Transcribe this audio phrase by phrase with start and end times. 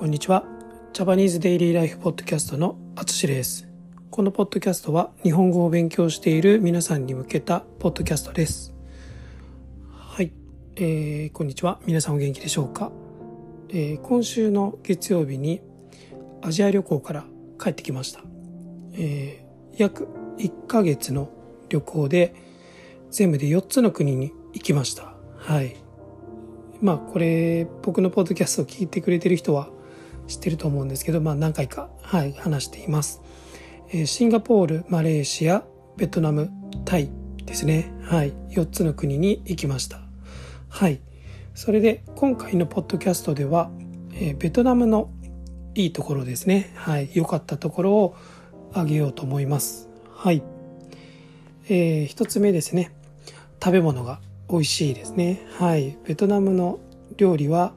[0.00, 0.46] こんにちは。
[0.94, 3.68] ジャパニーズデイリーライフポッドキャストのあつしです。
[4.10, 8.72] このポッドキャストは日本語を勉強している皆さんに向けたポッドキャストです。
[9.92, 10.32] はい。
[10.76, 11.80] えー、こんにちは。
[11.84, 12.90] 皆さんお元気でしょうか、
[13.68, 15.60] えー、今週の月曜日に
[16.40, 17.26] アジア旅行から
[17.62, 18.22] 帰ってきました。
[18.94, 21.28] えー、約1ヶ月の
[21.68, 22.34] 旅行で
[23.10, 25.12] 全部で4つの国に行きました。
[25.36, 25.76] はい。
[26.80, 29.68] まあこれ僕のポッドキャストを聞いてくれてる人は
[30.30, 33.20] 知ってると思うんですけど、まあ何回か、はい、話しています。
[33.92, 35.64] え、シンガポール、マレーシア、
[35.96, 36.50] ベトナム、
[36.84, 37.10] タイ
[37.44, 37.92] ですね。
[38.04, 38.32] はい。
[38.50, 40.00] 4つの国に行きました。
[40.68, 41.00] はい。
[41.54, 43.70] それで今回のポッドキャストでは、
[44.14, 45.10] え、ベトナムの
[45.74, 46.72] いいところですね。
[46.76, 47.10] はい。
[47.12, 48.16] 良かったところを
[48.72, 49.88] あげようと思います。
[50.14, 50.42] はい。
[51.68, 52.92] えー、一つ目ですね。
[53.62, 55.42] 食べ物が美味しいですね。
[55.58, 55.98] はい。
[56.06, 56.78] ベトナムの
[57.16, 57.72] 料理は、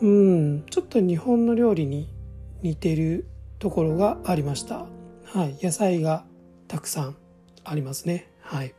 [0.00, 2.08] うん、ちょっと日本の料理に
[2.62, 3.26] 似てる
[3.58, 4.86] ところがありました。
[5.24, 5.58] はい。
[5.60, 6.24] 野菜が
[6.68, 7.16] たくさん
[7.64, 8.30] ありますね。
[8.40, 8.74] はい。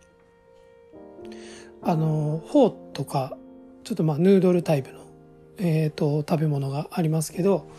[1.81, 3.37] あの、フォーとか、
[3.83, 4.99] ちょっとまあヌードルタイプの、
[5.57, 7.69] えっ、ー、と、食べ物がありますけど、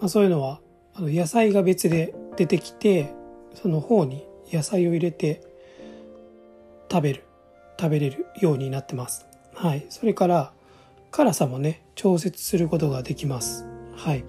[0.00, 0.60] まあ、そういうのは、
[0.94, 3.14] あの野菜が別で出てきて、
[3.54, 5.40] その方に野菜を入れて
[6.90, 7.24] 食べる
[7.78, 9.26] 食べれるようになってます。
[9.54, 9.86] はい。
[9.88, 10.52] それから
[11.12, 13.66] 辛さもね、調節することができます。
[13.94, 14.24] はい。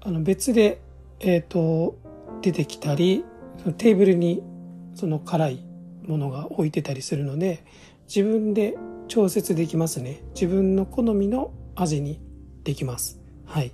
[0.00, 0.80] あの別で、
[1.18, 1.98] えっ、ー、と、
[2.40, 3.24] 出てきたり、
[3.60, 4.44] そのテーブルに
[4.94, 5.64] その辛い
[6.06, 7.64] ものが置いてたりするので、
[8.06, 8.76] 自分で
[9.08, 10.22] 調節できますね。
[10.34, 12.20] 自分の好みの味に
[12.62, 13.20] できます。
[13.44, 13.72] はい。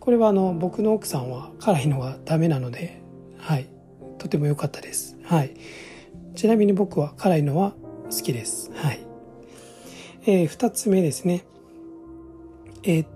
[0.00, 3.02] これはあの、僕の奥さんは辛いのがダメなので、
[3.36, 3.68] はい。
[4.16, 5.18] とても良かったです。
[5.24, 5.54] はい。
[6.34, 8.72] ちなみに僕は辛いのは好きです。
[8.72, 9.03] はい。
[10.26, 11.44] えー、二つ目ですね。
[12.82, 13.08] えー、っ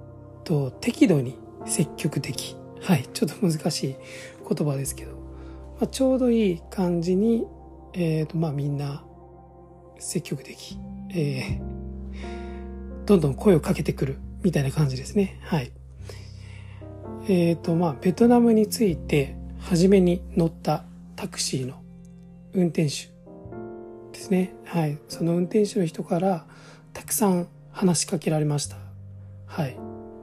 [0.45, 2.56] と、適度に積極的。
[2.83, 3.08] はい。
[3.14, 3.96] ちょっと難しい
[4.46, 7.46] 言葉ですけど、まあ、ちょうどいい感じに、
[7.95, 9.05] えー、っと、まあみんな
[9.98, 10.79] 積極的。
[11.11, 15.40] えー、どんどん声をかけてくるみたいな感じですね。
[15.42, 15.73] はい。
[17.27, 20.85] えっ、と、まあ、ベトナムについて初めに乗った
[21.17, 21.83] タクシーの
[22.52, 23.08] 運転手
[24.13, 24.55] ですね。
[24.64, 24.98] はい。
[25.08, 26.46] その運転手の人から
[26.98, 28.77] たくさん話しかけられました。
[29.47, 29.77] はい。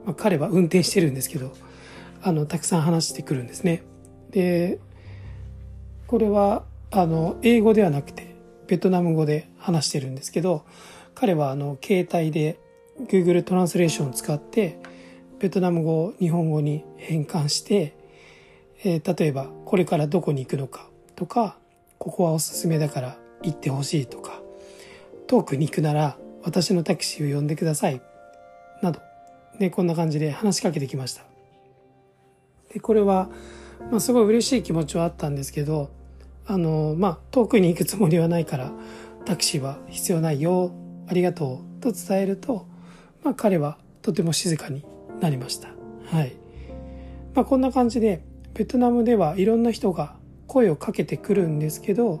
[0.04, 1.54] まあ、彼は運転してるんですけど、
[2.22, 3.82] あの、たくさん話してくるんですね。
[4.30, 4.78] で、
[6.06, 8.36] これは、あの、英語ではなくて、
[8.66, 10.66] ベトナム語で話してるんですけど、
[11.14, 12.58] 彼は、あの、携帯で
[13.08, 14.78] Google トランスレーションを使って、
[15.40, 17.96] ベトナム語を日本語に変換して、
[18.84, 21.56] えー、例えば、これからどこに行くのかとか、
[21.96, 24.42] ここはおすすめだから行ってほしいとか、
[25.26, 28.00] 遠くに行くなら私のタクシーを呼んでください。
[28.80, 29.00] など、
[29.58, 31.24] ね、こんな感じで話しかけてきました。
[32.72, 33.28] で、これは、
[33.90, 35.90] まあ、すごい嬉しい気持ちはあったんですけど、
[36.46, 38.70] あの、まあ、遠くに行くつもりはないから、
[39.24, 40.70] タクシーは必要ないよ、
[41.08, 42.66] ありがとう、と伝えると、
[43.24, 44.84] まあ、彼はとても静かに
[45.20, 45.70] なりました。
[46.06, 46.36] はい。
[47.34, 48.22] まあ、こんな感じで、
[48.54, 50.14] ベトナムではいろんな人が
[50.46, 52.20] 声をかけてくるんですけど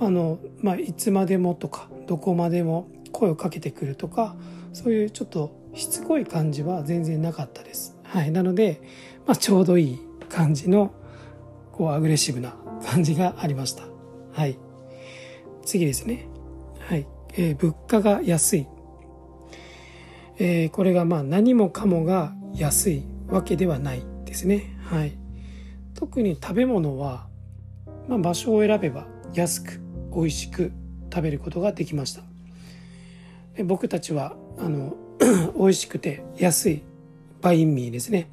[0.00, 2.88] あの、まあ、いつまでもとかどこまでも
[3.18, 4.36] 声をかけてくるとか
[4.72, 7.96] そういうちょっとしつこい感じは全然なかったです。
[8.04, 8.80] はい、なので、
[9.26, 9.98] まあ、ちょうどいい
[10.28, 10.92] 感じの
[11.72, 13.84] こうアグレッシブな感じがありました。
[14.32, 14.58] はい。
[15.64, 16.26] 次ですね。
[16.80, 17.06] はい。
[17.34, 18.66] えー、物価が安い。
[20.38, 24.76] えー、これがまあ何もかもが安いわけではないですね。
[24.84, 25.18] はい。
[25.94, 27.28] 特に食べ物は
[28.08, 29.80] まあ、場所を選べば安く
[30.14, 30.72] 美味しく
[31.12, 32.22] 食べることができました
[33.64, 34.96] 僕たちはあの
[35.56, 36.82] 美味しくて安い
[37.40, 38.28] バインミーですね。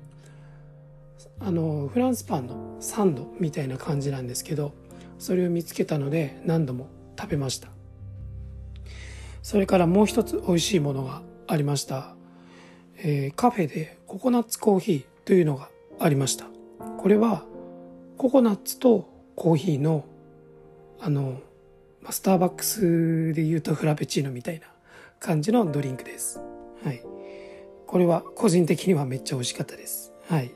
[1.40, 4.74] あのフランスパンのサンドみたいな感じなんですけど
[5.20, 6.88] それを見つけたので何度も
[7.20, 7.70] 食べました。
[9.42, 12.16] それからもう一つ美味しいものがありました、
[12.98, 15.70] えー、カフェでココナッツコーヒーというのが
[16.00, 16.46] ありました。
[16.98, 17.46] これは
[18.18, 20.06] ココナッツとコーヒーの、
[21.00, 21.40] あの、
[22.10, 24.68] スターバックスで言うとフラペチーノみたいな
[25.26, 26.40] 感じのドリンクです。
[26.84, 27.02] はい。
[27.88, 30.14] これは個人的にはめっちゃ美味しかったです。
[30.30, 30.52] はい。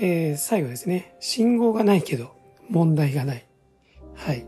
[0.00, 1.14] えー、最後ですね。
[1.20, 2.34] 信号がないけど
[2.68, 3.46] 問題がない。
[4.16, 4.44] はい。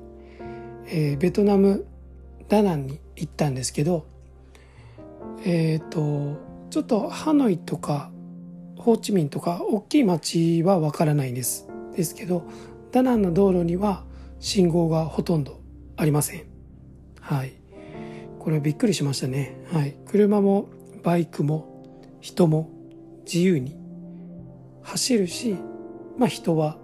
[0.87, 1.87] えー、ベトナム、
[2.49, 4.07] ダナンに行ったんですけど、
[5.45, 6.41] えっ、ー、と、
[6.71, 8.11] ちょっとハノイとか
[8.77, 11.69] ホーチミンとか大きい街はわからないんです。
[11.95, 12.43] ですけど、
[12.91, 14.05] ダナンの道路には
[14.41, 15.61] 信号がほとんど
[15.97, 16.45] ありません。
[17.21, 17.60] はい。
[18.41, 19.55] これはびっくりしましたね。
[19.71, 19.95] はい。
[20.07, 20.71] 車も
[21.03, 22.71] バイクも人も
[23.25, 23.77] 自由に
[24.83, 25.57] 走るし、
[26.17, 26.79] まあ人は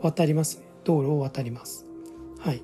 [0.00, 0.64] 渡りますね。
[0.82, 1.86] 道路を渡ります。
[2.40, 2.62] はい。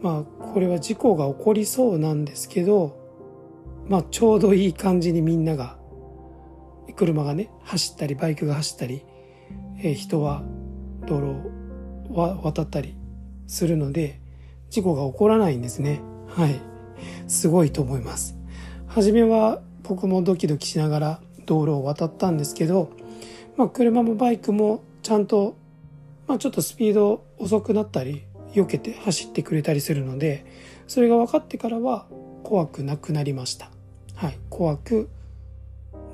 [0.00, 2.98] まあこれは事故が起こりそうなんですけど、
[3.86, 5.78] まあちょうどいい感じにみんなが、
[6.96, 9.02] 車がね、走ったり、バイクが走ったり、
[9.80, 10.42] えー、人は
[11.06, 11.50] 道路
[12.10, 12.96] を渡ったり
[13.46, 14.22] するので、
[14.70, 16.00] 事故が起こらないんですね。
[16.36, 16.60] はい。
[17.28, 18.36] すごいと思います。
[18.88, 22.90] 初めは僕もドキドキしながら道路を渡ったんですけど、
[23.56, 25.56] まあ、車もバイクもちゃんと、
[26.26, 30.44] まあ、ちょっとスピード遅くなったり避けて走ってくれたりするので
[30.86, 32.06] それが分かってからは
[32.42, 33.70] 怖くなくなりました。
[34.14, 34.38] はい。
[34.50, 35.08] 怖く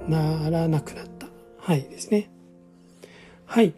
[0.09, 1.27] ならなくなった。
[1.59, 2.31] はいですね。
[3.45, 3.75] はい。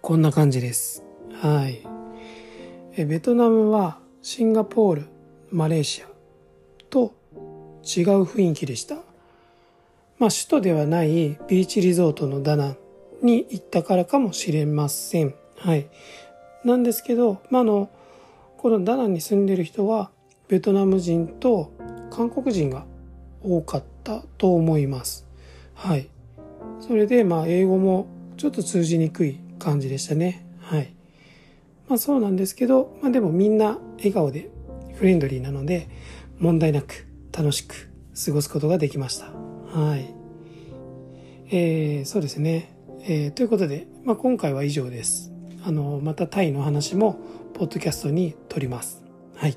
[0.00, 1.04] こんな感じです。
[1.32, 1.80] はい。
[2.96, 5.13] えベトナムはシンガポール。
[5.54, 6.06] マレーシア
[6.90, 7.14] と
[7.84, 8.96] 違う雰囲気でした
[10.18, 12.76] まあ、首都ではないビーチリゾートのダナン
[13.22, 15.34] に行ったからかもしれません。
[15.56, 15.88] はい。
[16.64, 17.90] なんですけど、まあ、あの、
[18.56, 20.10] このダナンに住んでる人は、
[20.48, 21.72] ベトナム人と
[22.10, 22.84] 韓国人が
[23.42, 25.26] 多かったと思います。
[25.74, 26.08] はい。
[26.80, 30.46] それで、まあ、英語もちょっと通じにくい感じでしたね。
[30.60, 30.94] はい。
[31.88, 34.50] まあ、そうなんですけど、まあ、でもみんな笑顔で
[34.94, 35.88] フレンドリーなので、
[36.38, 37.90] 問題なく楽しく
[38.24, 39.26] 過ごすことができました。
[39.26, 40.14] はい。
[41.50, 42.74] えー、そうですね。
[43.02, 45.32] えー、ということで、まあ、今回は以上です。
[45.64, 47.18] あの、またタイの話も、
[47.54, 49.02] ポッドキャストに撮ります。
[49.36, 49.56] はい。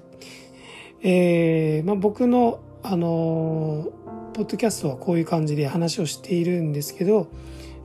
[1.02, 3.90] えー、まあ、僕の、あの
[4.34, 7.28] ポッドキャストはこういう感じで話をしているんですけど、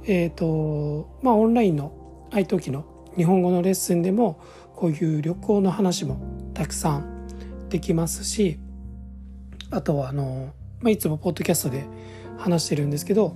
[0.05, 2.85] えっ、ー、と、まあ、オンラインの i t o k の
[3.17, 4.41] 日本語のレッスンでも、
[4.77, 6.21] こういう旅行の話も
[6.55, 7.12] たくさん
[7.73, 8.59] できますし、
[9.71, 11.85] あとは、あの、まあ、いつもポッドキャストで
[12.37, 13.35] 話してるんですけど、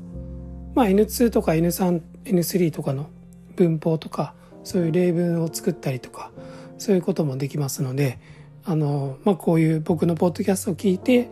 [0.74, 3.08] まあ、N2 とか N3、N3 とかの
[3.56, 6.30] 文法とかそういう例文を作ったりとか
[6.76, 8.18] そういうこともできますので
[8.64, 11.30] あの、まあ、こういう僕のポッドキャストを聞いて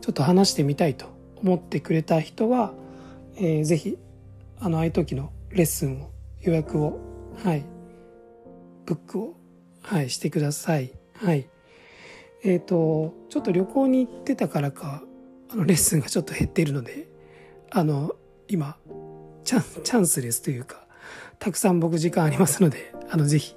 [0.00, 1.06] ちょっと話してみたいと
[1.36, 2.72] 思ってくれた人は、
[3.36, 3.98] えー、ぜひ
[4.58, 6.10] あのああいう時のレッスンを
[6.40, 6.98] 予約を
[7.44, 7.64] はい
[8.84, 9.36] ブックを
[9.82, 10.92] はいしてください。
[11.14, 11.46] はい。
[12.42, 15.02] えっ、ー、とちょっと旅行に行ってたからか
[15.50, 17.08] あのレッスンがちょっと減っているので
[17.70, 18.14] あの
[18.48, 18.76] 今
[19.44, 20.86] チャンチャンスレスというか
[21.38, 23.56] たくさん僕時間ありますのであのぜひ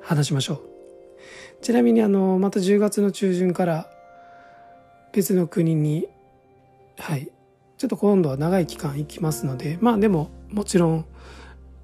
[0.00, 0.60] 話しましょう。
[1.62, 3.88] ちなみにあのまた10月の中旬から
[5.12, 6.08] 別の国に
[6.98, 7.30] はい
[7.78, 11.04] ちょっと今度は長い期間行きますのでまあでももちろん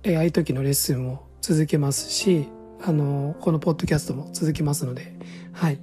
[0.02, 2.48] えああいう時のレッスンも続けますし
[2.82, 5.14] あのこのポッドキャストも続けますので
[5.52, 5.78] はい、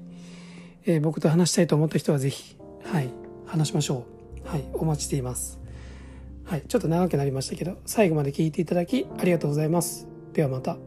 [0.86, 3.10] えー、僕と話したいと思った人はぜひはい
[3.46, 4.06] 話しましょ
[4.44, 4.48] う。
[4.48, 5.60] はい、お待ちしています。
[6.44, 10.08] はい、ちょっと長くなりましたけど、最後まで聞いていただきありがとうございます。
[10.34, 10.78] ではまた。